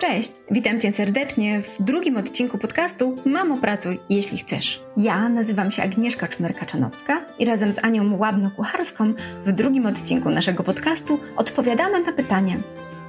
[0.00, 4.80] Cześć, witam Cię serdecznie w drugim odcinku podcastu Mamo Pracuj, jeśli chcesz.
[4.96, 9.14] Ja nazywam się Agnieszka Czmerka-Czanowska i razem z Anią Łabno-Kucharską
[9.44, 12.56] w drugim odcinku naszego podcastu odpowiadamy na pytanie,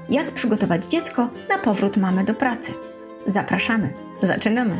[0.09, 2.73] jak przygotować dziecko na powrót mamy do pracy.
[3.27, 4.77] Zapraszamy, zaczynamy.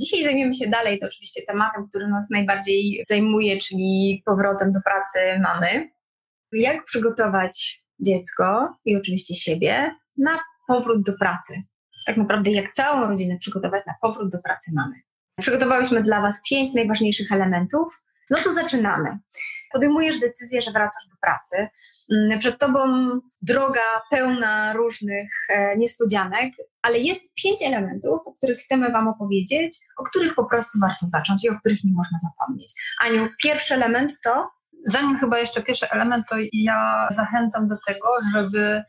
[0.00, 5.18] Dzisiaj zajmiemy się dalej, to oczywiście tematem, który nas najbardziej zajmuje, czyli powrotem do pracy
[5.42, 5.90] mamy.
[6.52, 11.62] Jak przygotować dziecko i oczywiście siebie na powrót do pracy?
[12.06, 14.94] Tak naprawdę, jak całą rodzinę przygotować na powrót do pracy mamy.
[15.40, 18.02] Przygotowałyśmy dla Was pięć najważniejszych elementów.
[18.30, 19.18] No to zaczynamy.
[19.72, 21.68] Podejmujesz decyzję, że wracasz do pracy.
[22.12, 22.80] Mm, przed Tobą
[23.42, 30.02] droga pełna różnych e, niespodzianek, ale jest pięć elementów, o których chcemy Wam opowiedzieć, o
[30.02, 32.74] których po prostu warto zacząć i o których nie można zapomnieć.
[33.00, 34.50] Aniu, pierwszy element to
[34.86, 38.82] Zanim chyba jeszcze pierwszy element, to ja zachęcam do tego, żeby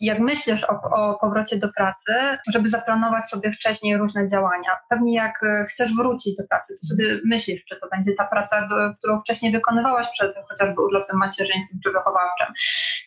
[0.00, 2.12] jak myślisz o, o, powrocie do pracy,
[2.50, 4.70] żeby zaplanować sobie wcześniej różne działania.
[4.88, 8.68] Pewnie jak e, chcesz wrócić do pracy, to sobie myślisz, czy to będzie ta praca,
[8.98, 12.46] którą wcześniej wykonywałaś przed chociażby urlopem macierzyńskim czy wychowawczym,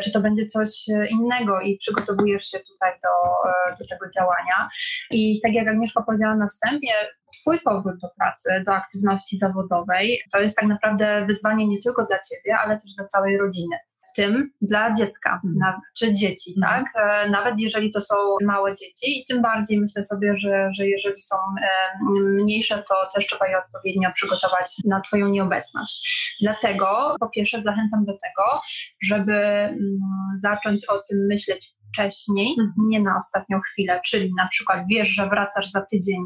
[0.03, 4.69] czy to będzie coś e, innego i przygotowujesz się tutaj do, e, do tego działania.
[5.11, 6.93] I tak jak Agnieszka powiedziała na wstępie,
[7.41, 12.19] Twój powrót do pracy, do aktywności zawodowej, to jest tak naprawdę wyzwanie nie tylko dla
[12.19, 13.77] Ciebie, ale też dla całej rodziny
[14.15, 15.81] tym dla dziecka mhm.
[15.97, 16.83] czy dzieci, mhm.
[16.83, 16.93] tak?
[16.95, 21.19] E, nawet jeżeli to są małe dzieci i tym bardziej myślę sobie, że, że jeżeli
[21.19, 21.67] są e,
[22.13, 26.35] mniejsze, to też trzeba je odpowiednio przygotować na Twoją nieobecność.
[26.41, 28.61] Dlatego po pierwsze zachęcam do tego,
[29.03, 29.99] żeby mm,
[30.35, 32.89] zacząć o tym myśleć wcześniej, mhm.
[32.89, 36.21] nie na ostatnią chwilę, czyli na przykład wiesz, że wracasz za tydzień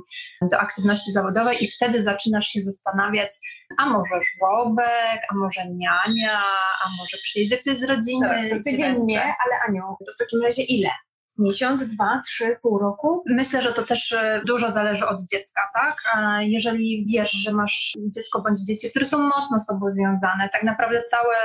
[0.52, 3.31] do aktywności zawodowej i wtedy zaczynasz się zastanawiać,
[3.77, 6.44] a może żłobek, a może niania,
[6.83, 8.27] a może przyjedzie ktoś z rodziny.
[8.27, 10.89] Tak, to tydzień nie, ale Aniu, to w takim razie ile?
[11.39, 13.23] Miesiąc, dwa, trzy, pół roku?
[13.30, 15.96] Myślę, że to też e, dużo zależy od dziecka, tak?
[16.40, 21.03] Jeżeli wiesz, że masz dziecko bądź dzieci, które są mocno z tobą związane, tak naprawdę
[21.09, 21.35] całe,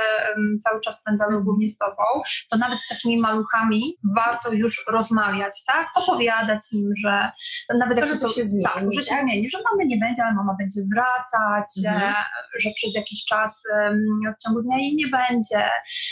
[0.59, 1.43] cały czas spędzały mhm.
[1.43, 2.03] głównie z tobą,
[2.51, 3.81] to nawet z takimi maluchami
[4.15, 5.87] warto już rozmawiać, tak?
[5.95, 7.31] Opowiadać im, że
[7.79, 9.23] nawet jak to, że to się zmieni, tak, że się tak?
[9.23, 12.13] zmieni, że mamy nie będzie, ale mama będzie wracać, mhm.
[12.13, 12.15] E,
[12.59, 13.63] że przez jakiś czas
[14.39, 15.69] w ciągu dnia jej nie będzie,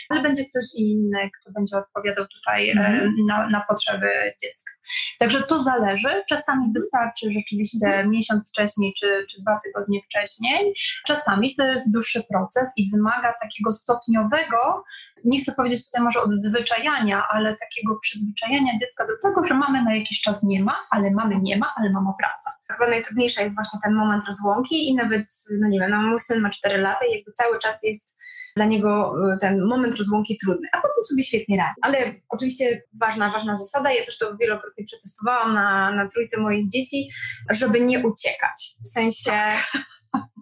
[0.10, 3.16] ale będzie ktoś inny, kto będzie odpowiadał tutaj mhm.
[3.28, 4.10] na, na potrzeby
[4.44, 4.72] dziecka.
[5.20, 6.24] Także to zależy.
[6.30, 8.10] Czasami wystarczy rzeczywiście mhm.
[8.10, 10.74] miesiąc wcześniej czy, czy dwa tygodnie wcześniej.
[11.08, 14.84] Czasami to jest dłuższy proces i wymaga takiego stopniowego,
[15.26, 19.96] nie chcę powiedzieć tutaj może odzwyczajania, ale takiego przyzwyczajania dziecka do tego, że mamy na
[19.96, 22.52] jakiś czas nie ma, ale mamy nie ma, ale mama wraca.
[22.72, 25.26] Chyba najtrudniejsza jest właśnie ten moment rozłąki i nawet,
[25.60, 28.20] no nie wiem, no mój syn ma 4 lata i jakby cały czas jest
[28.60, 31.80] dla niego y, ten moment rozłąki trudny, a potem sobie świetnie radzi.
[31.82, 31.98] Ale
[32.30, 37.10] oczywiście ważna, ważna zasada, ja też to wielokrotnie przetestowałam na, na trójce moich dzieci,
[37.50, 38.76] żeby nie uciekać.
[38.86, 39.32] W sensie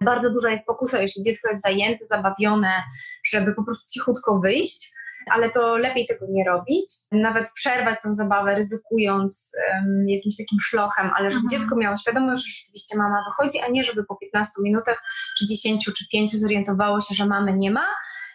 [0.04, 2.82] bardzo duża jest pokusa, jeśli dziecko jest zajęte, zabawione,
[3.26, 4.92] żeby po prostu cichutko wyjść,
[5.32, 6.86] ale to lepiej tego nie robić.
[7.12, 11.60] Nawet przerwać tę zabawę, ryzykując um, jakimś takim szlochem, ale żeby mhm.
[11.60, 15.02] dziecko miało świadomość, że rzeczywiście mama wychodzi, a nie żeby po 15 minutach,
[15.38, 17.86] czy 10, czy 5 zorientowało się, że mamy nie ma,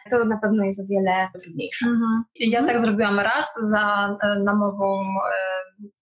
[0.09, 1.86] to na pewno jest o wiele trudniejsze.
[1.86, 2.24] Mhm.
[2.36, 2.66] Ja mhm.
[2.66, 5.34] tak zrobiłam raz za e, namową e,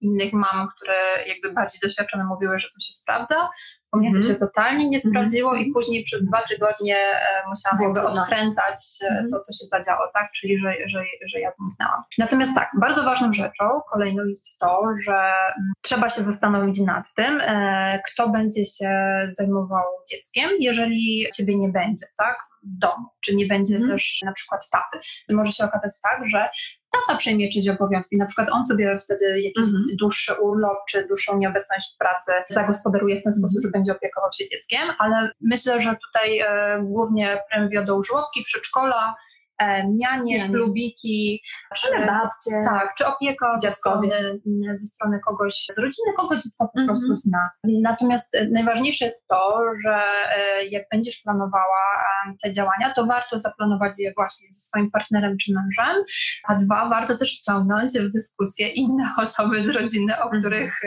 [0.01, 3.49] innych mam, które jakby bardziej doświadczone mówiły, że to się sprawdza.
[3.93, 5.11] U mnie to się totalnie nie mhm.
[5.11, 8.77] sprawdziło i później przez dwa tygodnie e, musiałam jakby odkręcać
[9.09, 9.31] mm.
[9.31, 10.31] to, co się zadziało, tak?
[10.31, 12.03] Czyli, że, że, że ja zniknęłam.
[12.17, 17.41] Natomiast tak, bardzo ważną rzeczą kolejną jest to, że mm, trzeba się zastanowić nad tym,
[17.41, 18.91] e, kto będzie się
[19.29, 22.50] zajmował dzieckiem, jeżeli ciebie nie będzie, tak?
[22.63, 23.89] W domu, czy nie będzie mm.
[23.89, 25.05] też na przykład taty.
[25.29, 26.49] Może się okazać tak, że
[26.91, 29.85] tata przejmie czyjeś obowiązki, na przykład on sobie wtedy jakiś mm.
[29.99, 34.49] dłuższy urlop, czy dłuższą nieobecność w pracy zagospodaruje w ten sposób, że będzie opiekował się
[34.49, 37.37] dzieckiem, ale myślę, że tutaj e, głównie
[37.71, 39.15] wiodą żłobki, przedszkola,
[39.61, 41.41] E, nianie, klubiki,
[41.75, 44.39] czy babcie, tak, czy opieka ze strony,
[44.71, 47.19] ze strony kogoś z rodziny, kogoś dziecko po prostu mm -hmm.
[47.19, 47.49] zna.
[47.63, 50.01] Natomiast e, najważniejsze jest to, że
[50.35, 52.03] e, jak będziesz planowała
[52.43, 56.03] te działania, to warto zaplanować je właśnie ze swoim partnerem czy mężem,
[56.47, 60.41] a dwa, warto też wciągnąć w dyskusję inne osoby z rodziny, o mhm.
[60.41, 60.79] których,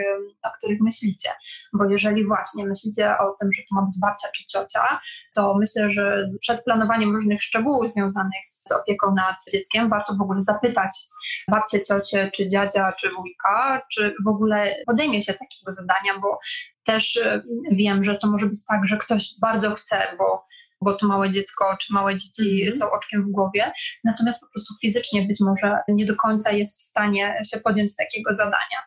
[0.43, 1.29] o których myślicie.
[1.73, 4.99] Bo jeżeli właśnie myślicie o tym, że to ma być babcia czy ciocia,
[5.35, 10.21] to myślę, że przed planowaniem różnych szczegółów związanych z z opieką nad dzieckiem, warto w
[10.21, 10.91] ogóle zapytać
[11.51, 16.39] babcię, ciocię, czy dziadzia, czy wujka, czy w ogóle podejmie się takiego zadania, bo
[16.83, 20.45] też y, wiem, że to może być tak, że ktoś bardzo chce, bo
[20.81, 22.71] bo to małe dziecko czy małe dzieci mm.
[22.71, 23.71] są oczkiem w głowie,
[24.03, 28.33] natomiast po prostu fizycznie być może nie do końca jest w stanie się podjąć takiego
[28.33, 28.79] zadania.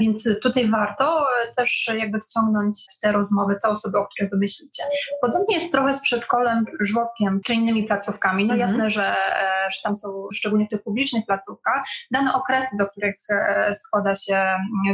[0.00, 1.26] Więc tutaj warto
[1.56, 4.82] też jakby wciągnąć w te rozmowy te osoby, o których wy myślicie.
[5.20, 8.46] Podobnie jest trochę z przedszkolem, żłobkiem czy innymi placówkami.
[8.46, 8.60] No mm.
[8.60, 13.16] jasne, że, e, że tam są szczególnie w tych publicznych placówkach dane okresy, do których
[13.30, 14.46] e, składa się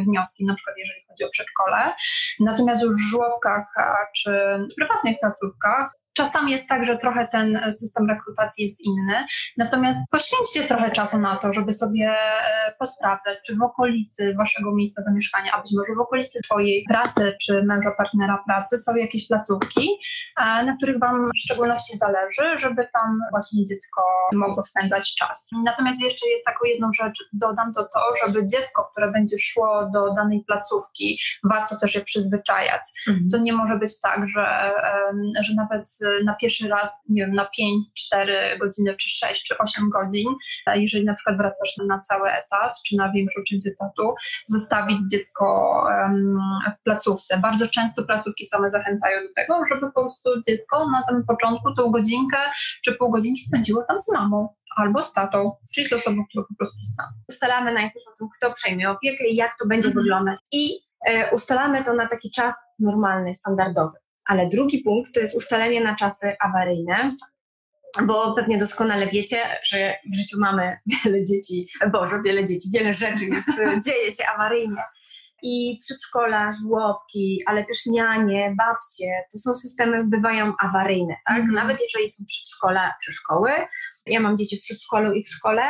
[0.07, 1.95] wnioski, na przykład jeżeli chodzi o przedszkole.
[2.41, 3.67] Natomiast już w żłobkach
[4.17, 4.31] czy
[4.77, 9.27] prywatnych placówkach Czasami jest tak, że trochę ten system rekrutacji jest inny,
[9.57, 15.03] natomiast poświęćcie trochę czasu na to, żeby sobie e, posprawdzać, czy w okolicy waszego miejsca
[15.03, 19.89] zamieszkania, a być może w okolicy twojej pracy, czy męża, partnera pracy są jakieś placówki,
[20.37, 24.03] e, na których wam w szczególności zależy, żeby tam właśnie dziecko
[24.33, 25.49] mogło spędzać czas.
[25.65, 30.45] Natomiast jeszcze taką jedną rzecz dodam, to to, żeby dziecko, które będzie szło do danej
[30.47, 32.83] placówki, warto też je przyzwyczajać.
[33.09, 33.29] Mhm.
[33.33, 34.73] To nie może być tak, że,
[35.43, 39.91] że nawet na pierwszy raz, nie wiem, na 5, 4 godziny, czy 6, czy 8
[39.91, 40.27] godzin,
[40.75, 44.15] jeżeli na przykład wracasz na cały etat, czy na większą część etatu,
[44.47, 45.85] zostawić dziecko
[46.79, 47.39] w placówce.
[47.39, 51.91] Bardzo często placówki same zachęcają do tego, żeby po prostu dziecko na samym początku tą
[51.91, 52.39] godzinkę
[52.85, 56.55] czy pół godzinki spędziło tam z mamą albo z tatą, czyli z osobą, którą po
[56.55, 57.13] prostu zna.
[57.29, 60.05] Ustalamy najpierw o tym, kto przejmie opiekę i jak to będzie mhm.
[60.05, 60.39] wyglądać.
[60.53, 63.99] I e, ustalamy to na taki czas normalny, standardowy.
[64.25, 67.17] Ale drugi punkt to jest ustalenie na czasy awaryjne,
[68.07, 73.25] bo pewnie doskonale wiecie, że w życiu mamy wiele dzieci, Boże, wiele dzieci, wiele rzeczy
[73.25, 73.49] jest,
[73.87, 74.83] dzieje się awaryjnie.
[75.43, 81.39] I przedszkola, żłobki, ale też nianie, babcie, to są systemy, bywają awaryjne, tak?
[81.39, 81.55] Mm.
[81.55, 83.51] Nawet jeżeli są przedszkola czy szkoły.
[84.07, 85.63] Ja mam dzieci w przedszkolu i w szkole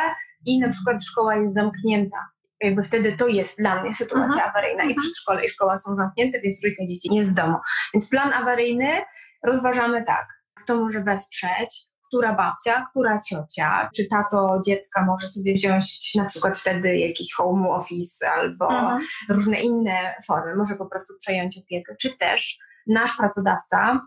[0.47, 2.17] i na przykład szkoła jest zamknięta
[2.61, 4.51] jakby wtedy to jest dla mnie sytuacja mhm.
[4.51, 7.57] awaryjna i przedszkole i szkoła są zamknięte, więc trójka dzieci nie jest w domu.
[7.95, 9.03] Więc plan awaryjny
[9.45, 16.15] rozważamy tak, kto może wesprzeć, która babcia, która ciocia, czy tato dziecka może sobie wziąć
[16.15, 19.01] na przykład wtedy jakiś home office albo mhm.
[19.29, 24.01] różne inne formy, może po prostu przejąć opiekę, czy też nasz pracodawca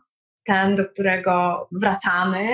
[0.45, 2.47] ten, do którego wracamy,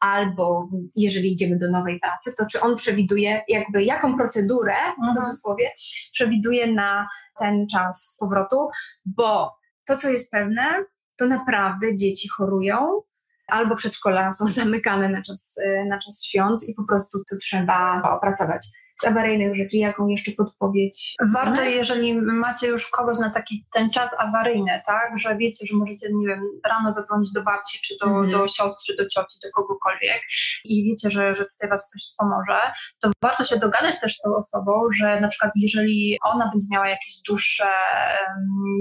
[0.00, 5.12] albo jeżeli idziemy do nowej pracy, to czy on przewiduje jakby jaką procedurę, w mhm.
[5.12, 5.70] cudzysłowie,
[6.12, 7.08] przewiduje na
[7.38, 8.68] ten czas powrotu,
[9.06, 9.52] bo
[9.86, 10.84] to, co jest pewne,
[11.18, 13.02] to naprawdę dzieci chorują,
[13.46, 18.66] albo przedszkola są zamykane na czas, na czas świąt i po prostu to trzeba opracować
[19.02, 21.14] z awaryjnych rzeczy, jaką jeszcze podpowiedź?
[21.32, 26.06] Warto, jeżeli macie już kogoś na taki ten czas awaryjny, tak, że wiecie, że możecie,
[26.14, 28.30] nie wiem, rano zadzwonić do babci, czy do, mm.
[28.30, 30.22] do siostry, do cioci, do kogokolwiek
[30.64, 32.58] i wiecie, że, że tutaj was ktoś wspomoże,
[33.00, 36.88] to warto się dogadać też z tą osobą, że na przykład jeżeli ona będzie miała
[36.88, 37.68] jakieś dłuższe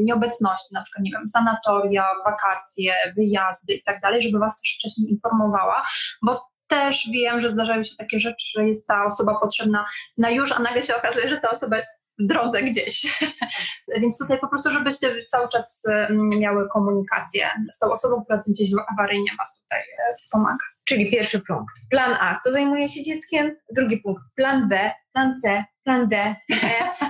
[0.03, 5.12] nieobecności, na przykład, nie wiem, sanatoria, wakacje, wyjazdy i tak dalej, żeby was też wcześniej
[5.12, 5.83] informowała,
[6.21, 9.85] bo też wiem, że zdarzają się takie rzeczy, że jest ta osoba potrzebna
[10.18, 13.21] na już, a nagle się okazuje, że ta osoba jest w drodze gdzieś.
[14.01, 18.69] Więc tutaj po prostu, żebyście cały czas mm, miały komunikację z tą osobą, która gdzieś
[18.94, 20.65] awaryjnie Was tutaj e, wspomaga.
[20.83, 25.63] Czyli pierwszy punkt, plan A, kto zajmuje się dzieckiem, drugi punkt, plan B, plan C,
[25.83, 26.35] plan D, e,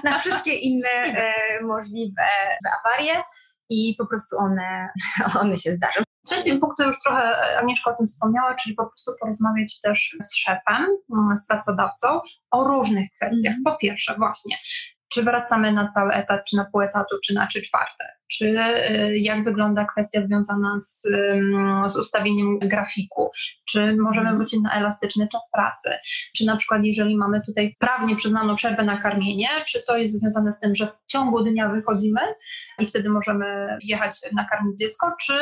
[0.04, 1.34] na wszystkie inne e,
[1.64, 2.24] możliwe
[2.80, 3.24] awarie
[3.70, 4.90] i po prostu one,
[5.42, 6.02] one się zdarzą.
[6.26, 10.88] Trzecim punktem już trochę Agnieszka o tym wspomniała, czyli po prostu porozmawiać też z szefem,
[11.36, 13.54] z pracodawcą o różnych kwestiach.
[13.54, 13.64] Mm.
[13.66, 14.58] Po pierwsze właśnie,
[15.14, 19.18] czy wracamy na cały etat, czy na pół etatu, czy na trzy czwarte czy y,
[19.18, 21.08] jak wygląda kwestia związana z,
[21.88, 23.32] z ustawieniem grafiku,
[23.66, 24.38] czy możemy mhm.
[24.38, 25.90] wrócić na elastyczny czas pracy,
[26.36, 30.52] czy na przykład jeżeli mamy tutaj prawnie przyznaną przerwę na karmienie, czy to jest związane
[30.52, 32.22] z tym, że w ciągu dnia wychodzimy
[32.80, 35.34] i wtedy możemy jechać nakarmić dziecko, czy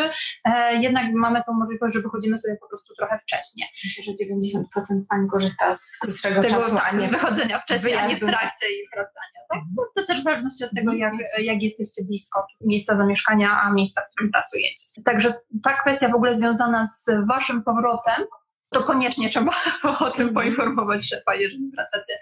[0.46, 3.68] e, jednak mamy tą możliwość, że wychodzimy sobie po prostu trochę wcześniej.
[3.86, 4.64] Myślę, że 90%
[5.10, 8.06] pani korzysta z krótszego z tego, czasu, tak, nie z wychodzenia wcześniej, wyjazdu.
[8.06, 9.39] a nie w trakcie i wracania.
[9.50, 9.60] Tak?
[9.78, 14.02] To, to też w zależności od tego, jak, jak jesteście blisko miejsca zamieszkania, a miejsca,
[14.02, 14.86] w którym pracujecie.
[15.04, 18.26] Także ta kwestia w ogóle związana z waszym powrotem
[18.72, 19.52] to koniecznie trzeba
[20.00, 22.14] o tym poinformować szefa, jeżeli wracacie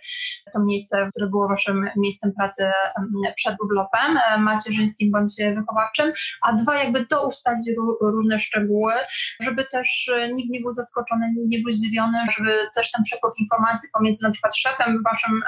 [0.53, 2.71] to miejsce, które było waszym miejscem pracy
[3.35, 7.69] przed urlopem e, macierzyńskim bądź wychowawczym, a dwa, jakby to ustalić
[8.01, 8.93] różne szczegóły,
[9.39, 13.33] żeby też e, nikt nie był zaskoczony, nikt nie był zdziwiony, żeby też ten przepływ
[13.39, 15.41] informacji pomiędzy na przykład szefem waszym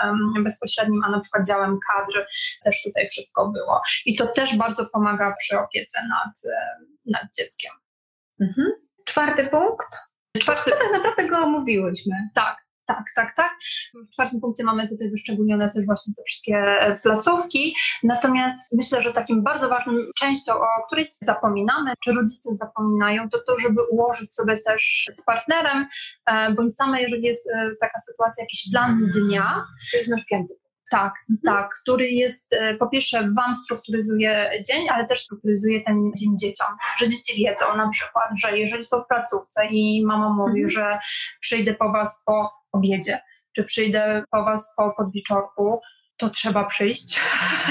[0.44, 2.26] bezpośrednim, a na przykład działem kadr
[2.64, 3.82] też tutaj wszystko było.
[4.06, 7.72] I to też bardzo pomaga przy opiece nad, e, nad dzieckiem.
[8.42, 8.68] Mhm.
[9.06, 12.16] Czwarty punkt Czwarty, tak naprawdę go omówiłyśmy.
[12.36, 12.70] Tak.
[12.86, 13.52] Tak, tak, tak.
[14.08, 16.64] W czwartym punkcie mamy tutaj wyszczególnione też właśnie te wszystkie
[17.04, 17.76] placówki.
[18.04, 23.60] Natomiast myślę, że takim bardzo ważnym częścią, o której zapominamy, czy rodzice zapominają, to to,
[23.60, 25.88] żeby ułożyć sobie też z partnerem,
[26.26, 29.66] e, bądź same, jeżeli jest e, taka sytuacja, jakiś plan dnia.
[29.92, 30.54] To jest nasz piąty
[30.92, 31.40] tak, mhm.
[31.46, 36.68] tak, który jest e, po pierwsze Wam strukturyzuje dzień, ale też strukturyzuje ten dzień dzieciom,
[36.98, 40.70] że dzieci wiedzą na przykład, że jeżeli są w placówce i mama mówi, mhm.
[40.70, 41.00] że
[41.40, 43.20] przyjdę po Was po obiedzie,
[43.56, 45.80] czy przyjdę po Was po podwieczorku,
[46.20, 47.20] to trzeba przyjść.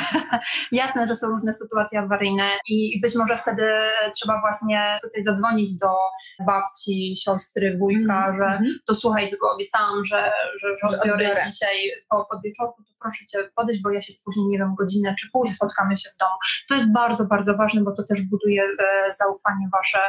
[0.73, 3.63] Jasne, że są różne sytuacje awaryjne i być może wtedy
[4.15, 5.89] trzeba właśnie tutaj zadzwonić do
[6.47, 8.79] babci, siostry, wujka, mm, że mm.
[8.87, 11.77] to słuchaj, tylko obiecałam, że, że, że odbiorę dzisiaj
[12.09, 15.47] po podwieczorku, to proszę Cię podejść, bo ja się spóźnię, nie wiem, godzinę czy pół
[15.47, 16.35] spotkamy się w domu.
[16.69, 20.01] To jest bardzo, bardzo ważne, bo to też buduje e, zaufanie Wasze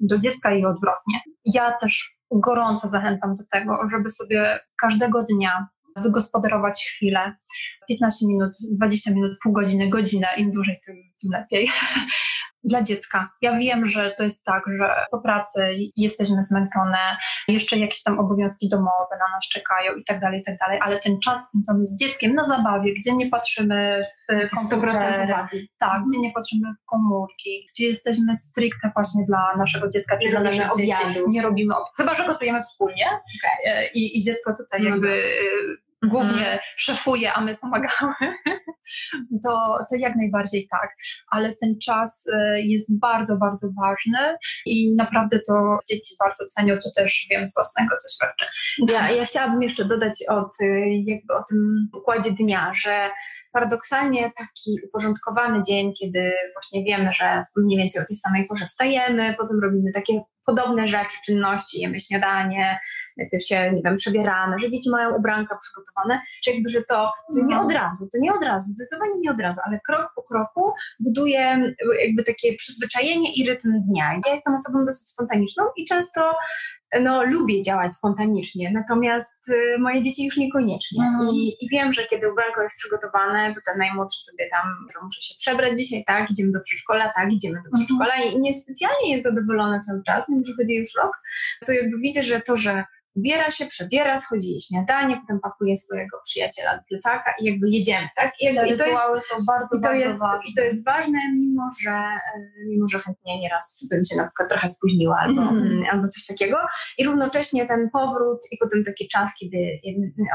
[0.00, 1.20] do dziecka i odwrotnie.
[1.44, 7.36] Ja też gorąco zachęcam do tego, żeby sobie każdego dnia wygospodarować chwilę,
[7.88, 11.68] 15 minut, 20 minut, pół godziny, godzinę, im dłużej, tym, tym lepiej.
[12.66, 13.30] Dla dziecka.
[13.42, 15.60] Ja wiem, że to jest tak, że po pracy
[15.96, 16.98] jesteśmy zmęczone,
[17.48, 21.00] jeszcze jakieś tam obowiązki domowe na nas czekają i tak dalej, i tak dalej, ale
[21.00, 25.34] ten czas spędzony z dzieckiem na zabawie, gdzie nie patrzymy w komputery,
[25.78, 30.40] tak, gdzie nie patrzymy w komórki, gdzie jesteśmy stricte właśnie dla naszego dziecka, czy dla
[30.40, 31.02] naszych dzieci.
[31.28, 31.90] Nie robimy obiadu.
[31.96, 33.86] Chyba, że gotujemy wspólnie okay.
[33.94, 36.58] I, i dziecko tutaj no jakby tak głównie mhm.
[36.76, 38.14] szefuje, a my pomagamy,
[39.44, 40.90] to, to jak najbardziej tak.
[41.30, 46.90] Ale ten czas e, jest bardzo, bardzo ważny i naprawdę to dzieci bardzo cenią, to
[46.96, 48.50] też wiem z własnego doświadczenia.
[48.88, 53.10] Ja, ja chciałabym jeszcze dodać od, e, jakby o tym układzie dnia, że
[53.52, 59.34] paradoksalnie taki uporządkowany dzień, kiedy właśnie wiemy, że mniej więcej o tej samej porze wstajemy,
[59.38, 62.78] potem robimy takie podobne rzeczy, czynności, jemy śniadanie,
[63.16, 67.44] najpierw się, nie wiem, przebieramy, że dzieci mają ubranka przygotowane, że jakby, że to, to
[67.46, 70.72] nie od razu, to nie od razu, zdecydowanie nie od razu, ale krok po kroku
[71.00, 71.72] buduje
[72.04, 74.12] jakby takie przyzwyczajenie i rytm dnia.
[74.26, 76.32] Ja jestem osobą dosyć spontaniczną i często
[77.00, 81.04] no, lubię działać spontanicznie, natomiast y, moje dzieci już niekoniecznie.
[81.04, 81.30] Mhm.
[81.30, 85.20] I, I, wiem, że kiedy ubranko jest przygotowane, to ten najmłodszy sobie tam, że muszę
[85.20, 87.72] się przebrać dzisiaj, tak, idziemy do przedszkola, tak, idziemy do mhm.
[87.74, 91.12] przedszkola i niespecjalnie jest zadowolona cały czas, mimo że chodzi już rok,
[91.66, 92.84] to jakby widzę, że to, że
[93.16, 98.08] ubiera się, przebiera, schodzi jej śniadanie, potem pakuje swojego przyjaciela do plecaka i jakby jedziemy,
[98.16, 98.32] tak?
[98.40, 100.38] I, jakby, i to jest, są bardzo, i to jest, ważne.
[100.48, 104.48] I to jest ważne, mimo że, e, mimo że chętnie nieraz bym się na przykład
[104.48, 105.82] trochę spóźniła albo, mm.
[105.92, 106.56] albo coś takiego.
[106.98, 109.80] I równocześnie ten powrót i potem taki czas, kiedy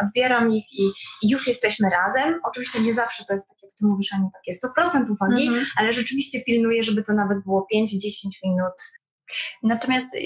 [0.04, 0.84] odbieram ich i,
[1.24, 2.40] i już jesteśmy razem.
[2.44, 4.52] Oczywiście nie zawsze to jest tak, jak ty mówisz, Aniu, takie
[4.98, 5.66] 100% uwagi, mm -hmm.
[5.78, 7.86] ale rzeczywiście pilnuję, żeby to nawet było 5-10
[8.44, 8.74] minut
[9.64, 10.20] Natomiast y,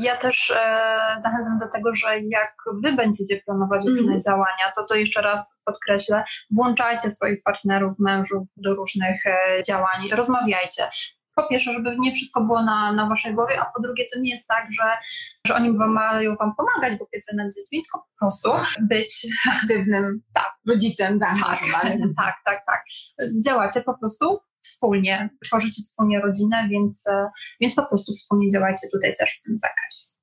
[0.00, 4.20] ja też e, zachęcam do tego, że jak wy będziecie planować różne mm.
[4.20, 10.88] działania, to to jeszcze raz podkreślę, włączajcie swoich partnerów, mężów do różnych e, działań, rozmawiajcie.
[11.34, 14.30] Po pierwsze, żeby nie wszystko było na, na waszej głowie, a po drugie, to nie
[14.30, 14.84] jest tak, że,
[15.46, 20.54] że oni mają wam pomagać w opiece nad dziećmi, tylko po prostu być aktywnym tak,
[20.68, 22.14] rodzicem zaangażowanym.
[22.16, 22.84] Tak, tak, tak, tak.
[23.44, 27.28] Działacie po prostu wspólnie, tworzycie wspólnie rodzinę, więc, e,
[27.60, 30.16] więc po prostu wspólnie działajcie tutaj też w tym zakresie.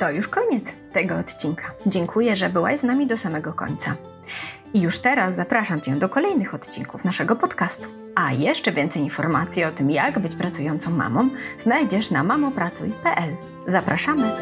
[0.00, 1.74] To już koniec tego odcinka.
[1.86, 3.96] Dziękuję, że byłaś z nami do samego końca.
[4.74, 7.88] I już teraz zapraszam Cię do kolejnych odcinków naszego podcastu.
[8.14, 13.36] A jeszcze więcej informacji o tym, jak być pracującą mamą, znajdziesz na mamopracuj.pl.
[13.66, 14.32] Zapraszamy!